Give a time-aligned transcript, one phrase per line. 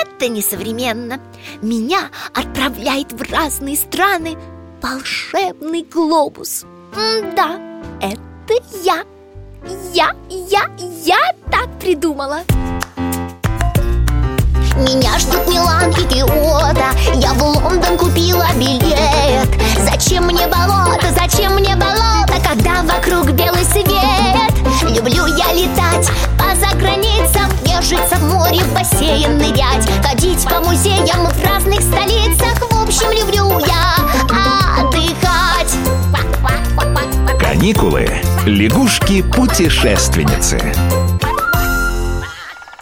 [0.00, 1.20] это несовременно.
[1.60, 4.36] Меня отправляет в разные страны
[4.80, 6.64] волшебный глобус.
[7.36, 7.58] Да,
[8.00, 9.04] это я.
[9.92, 10.70] Я, я,
[11.04, 11.18] я
[11.50, 12.40] так придумала.
[14.76, 15.81] Меня ждут Милан
[37.62, 38.10] Каникулы.
[38.44, 40.58] Лягушки-путешественницы.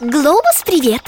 [0.00, 1.02] Глобус, привет!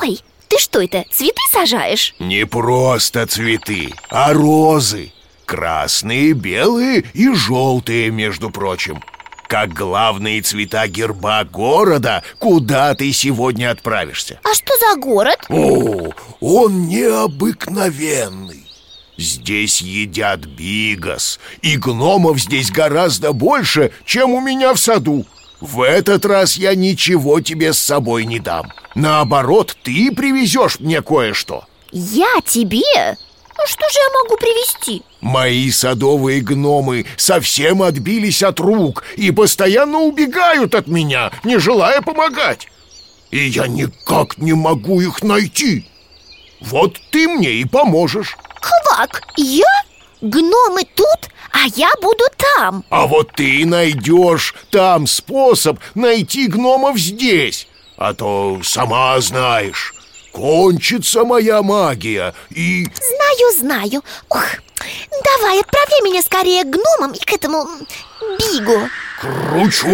[0.00, 2.16] Ой, ты что это, цветы сажаешь?
[2.18, 5.12] Не просто цветы, а розы
[5.44, 9.00] Красные, белые и желтые, между прочим
[9.46, 15.38] Как главные цвета герба города, куда ты сегодня отправишься А что за город?
[15.48, 18.66] О, он необыкновенный
[19.18, 25.26] Здесь едят бигос И гномов здесь гораздо больше, чем у меня в саду.
[25.60, 28.72] В этот раз я ничего тебе с собой не дам.
[28.94, 31.64] Наоборот, ты привезешь мне кое-что.
[31.92, 32.82] Я тебе?
[33.02, 35.02] А что же я могу привезти?
[35.20, 42.66] Мои садовые гномы совсем отбились от рук И постоянно убегают от меня, не желая помогать.
[43.30, 45.86] И я никак не могу их найти.
[46.60, 48.36] Вот ты мне и поможешь
[48.92, 49.84] Квак, я?
[50.20, 52.84] Гномы тут, а я буду там.
[52.90, 59.94] А вот ты найдешь там способ найти гномов здесь А то сама знаешь.
[60.32, 62.84] Кончится моя магия и...
[62.84, 64.04] Знаю, знаю.
[64.28, 64.44] Ух,
[65.24, 67.66] давай, отправляй меня скорее к гномам и к этому
[68.20, 68.88] Бигу.
[69.20, 69.88] Кручу,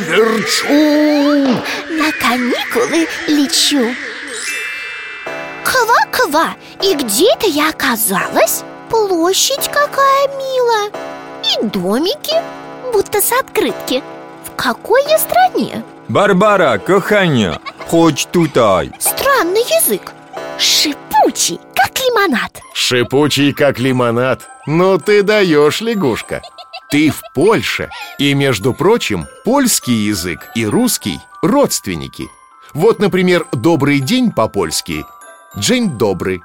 [0.00, 1.62] верчу.
[1.90, 3.94] На каникулы лечу
[6.24, 8.64] Ква-ква, и где это я оказалась?
[8.88, 10.90] Площадь какая милая.
[11.42, 12.34] И домики,
[12.92, 14.02] будто с открытки.
[14.44, 15.82] В какой я стране?
[16.08, 17.58] Барбара, кохання,
[17.90, 18.90] хоч тутай.
[18.98, 20.12] Странный язык.
[20.58, 22.60] Шипучий, как лимонад.
[22.72, 24.48] Шипучий, как лимонад.
[24.66, 26.40] Ну ты даешь, лягушка.
[26.90, 27.90] Ты в Польше.
[28.18, 32.28] И, между прочим, польский язык и русский– родственники.
[32.72, 35.04] Вот, например, «добрый день» по-польски–
[35.56, 36.42] «дзень добрый»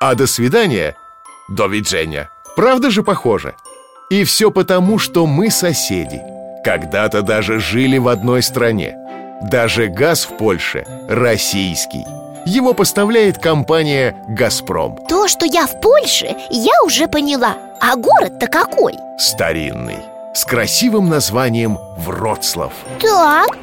[0.00, 0.96] А «до свидания»–
[1.48, 3.54] «до виджения» Правда же похоже?
[4.10, 6.20] И все потому, что мы соседи.
[6.64, 8.96] Когда-то даже жили в одной стране.
[9.42, 12.04] Даже газ в Польше российский.
[12.44, 17.54] Его поставляет компания «Газпром» То, что я в Польше, я уже поняла.
[17.80, 18.94] А город-то какой?
[19.20, 19.98] Старинный.
[20.34, 23.56] С красивым названием Вроцлав Так,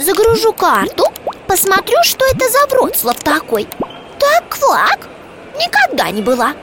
[0.00, 1.04] загружу карту
[1.46, 3.68] Посмотрю, что это за Вроцлав такой
[4.22, 5.08] Так, квак,
[5.56, 6.54] никогда не была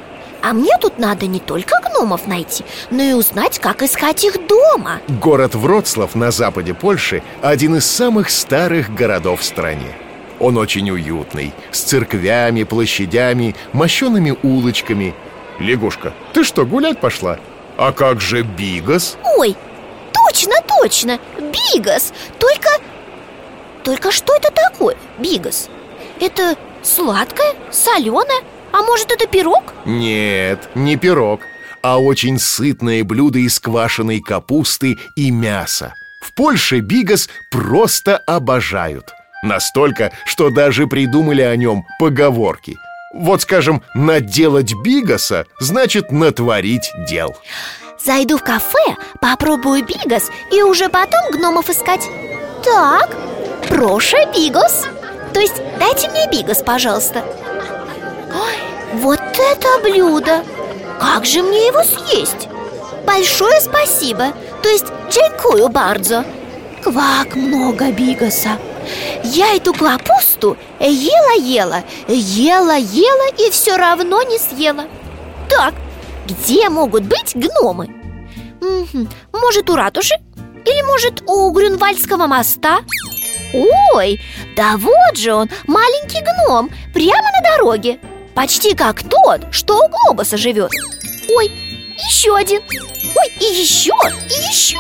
[0.42, 5.02] А мне тут надо не только гномов найти Но и узнать, как искать их дома
[5.10, 9.92] Город Вроцлав на западе Польши Один из самых старых городов в стране
[10.40, 15.14] Он очень уютный С церквями, площадями, мощеными улочками
[15.60, 17.40] Лягушка, ты что, гулять пошла?
[17.76, 19.18] А как же Бигос?
[19.38, 19.58] Ой,
[20.14, 22.70] точно, точно, Бигос Только...
[23.84, 25.68] Только что это такое, Бигос?
[26.22, 28.42] Это сладкое, соленое?
[28.72, 29.64] А может, это пирог?
[29.86, 31.42] Нет, не пирог
[31.82, 35.94] А очень сытное блюдо из квашеной капусты и мяса.
[36.22, 39.06] В Польше Бигос просто обожают.
[39.42, 42.78] Настолько, что даже придумали о нем поговорки.
[43.14, 47.36] Вот, скажем, наделать бигоса значит натворить дел
[48.06, 52.08] Зайду в кафе, попробую бигос И уже потом гномов искать.
[52.64, 53.10] Так,
[53.68, 54.86] прошу бигос
[55.34, 57.24] То есть дайте мне бигос, пожалуйста
[58.34, 60.44] Ой, вот это блюдо!
[61.00, 62.48] Как же мне его съесть?
[63.06, 66.26] Большое спасибо То есть джейкую бардзо
[66.84, 68.58] Квак много бигоса
[69.24, 74.86] Я эту капусту ела-ела Ела-ела и все равно не съела
[75.50, 75.74] Так,
[76.28, 77.90] где могут быть гномы?
[79.32, 80.16] Может, у ратуши?
[80.66, 82.80] Или, может, у Грюнвальдского моста?
[83.54, 84.20] Ой,
[84.56, 88.00] да вот же он, маленький гном, прямо на дороге.
[88.36, 90.72] Почти как тот, что у глобуса живет.
[91.36, 91.52] Ой,
[91.98, 92.62] еще один.
[92.70, 93.94] Ой, и еще,
[94.30, 94.78] и еще.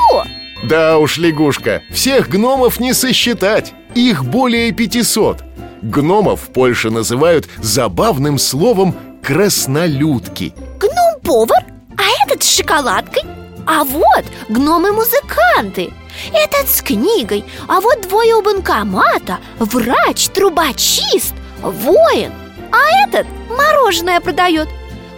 [0.63, 5.43] Да уж, лягушка, всех гномов не сосчитать Их более 500
[5.81, 8.93] Гномов в Польше называют забавным словом
[9.23, 11.65] краснолюдки Гном-повар,
[11.97, 13.23] а этот с шоколадкой
[13.71, 15.93] А вот гномы-музыканты.
[16.33, 22.31] Этот с книгой, а вот двое у банкомата Врач, трубочист, воин.
[22.71, 24.67] А этот мороженое продает.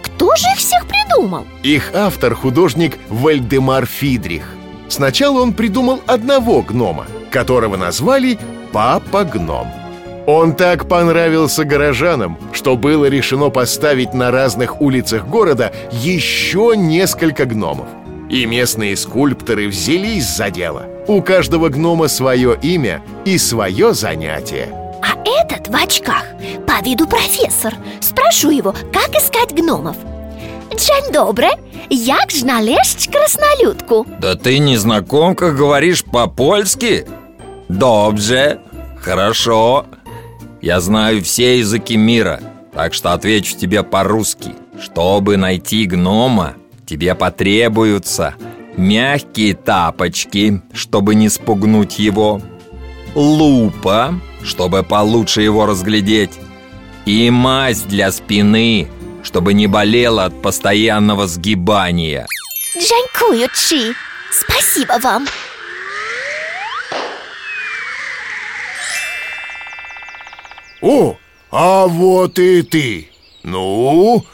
[0.02, 1.46] Кто же их всех придумал?
[1.62, 4.44] Их автор– художник Вальдемар Фидрих.
[4.88, 8.38] Сначала он придумал одного гнома, которого назвали
[8.70, 9.68] Папа-гном
[10.26, 17.86] Он так понравился горожанам, что было решено поставить на разных улицах города еще несколько гномов
[18.32, 20.86] И местные скульпторы взялись за дело.
[21.06, 24.68] У каждого гнома свое имя и свое занятие.
[25.02, 26.24] А этот в очках,
[26.66, 27.74] по виду профессор.
[28.00, 29.96] Спрошу его, как искать гномов.
[30.70, 31.48] Dzień dobry,
[31.90, 34.06] jak znaleźć krasnoludку?
[34.18, 37.06] Да ты незнакомка говоришь по-польски?
[37.68, 38.60] Добже,
[38.98, 39.84] хорошо.
[40.62, 42.40] Я знаю все языки мира
[42.72, 44.54] Так что отвечу тебе по-русски.
[44.80, 46.54] Чтобы найти гнома
[46.86, 48.34] Тебе потребуются
[48.76, 52.40] Мягкие тапочки Чтобы не спугнуть его
[53.14, 56.38] Лупа Чтобы получше его разглядеть
[57.06, 58.88] И мазь для спины
[59.22, 62.26] Чтобы не болела от постоянного сгибания.
[62.74, 63.94] Dziękuję ci
[64.32, 65.26] Спасибо вам.
[70.80, 71.16] О,
[71.50, 73.08] а вот и ты.
[73.42, 74.24] Ну,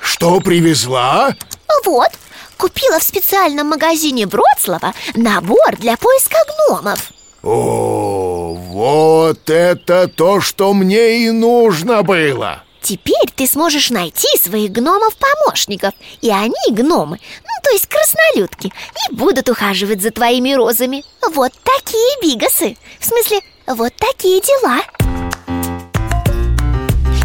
[0.00, 1.36] что привезла?
[1.84, 2.10] Вот,
[2.56, 6.38] купила в специальном магазине Вроцлава Набор для поиска
[6.68, 7.12] гномов.
[7.42, 12.62] О, вот это то, что мне и нужно было!
[12.82, 18.72] Теперь ты сможешь найти своих гномов-помощников И они, гномы, ну то есть краснолюдки
[19.08, 21.04] И будут ухаживать за твоими розами.
[21.32, 24.80] Вот такие бигасы В смысле, вот такие дела!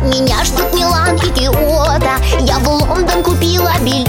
[0.04, 4.06] Меня ждут Милан и Киото Я в Лондон купила билет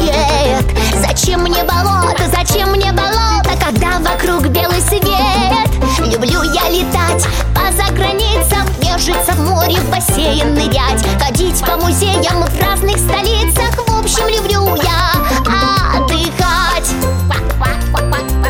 [1.49, 9.33] мне болото, зачем мне болото Когда вокруг белый свет Люблю я летать по заграницам Нежиться
[9.33, 15.13] в море, в бассейн нырять Ходить по музеям в разных столицах В общем, люблю я
[15.97, 16.93] отдыхать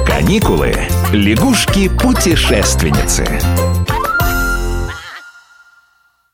[0.06, 0.74] Каникулы.
[1.12, 3.24] Лягушки-путешественницы.